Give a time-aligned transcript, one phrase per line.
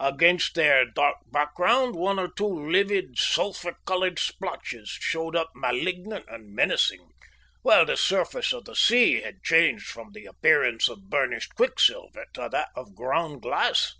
[0.00, 6.52] Against their dark background one or two livid, sulphur coloured splotches showed up malignant and
[6.52, 7.12] menacing,
[7.62, 12.48] while the surface of the sea had changed from the appearance of burnished quicksilver to
[12.50, 13.92] that of ground glass.